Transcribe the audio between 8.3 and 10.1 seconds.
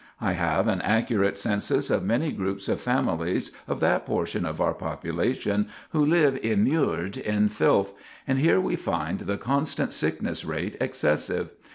here we find the constant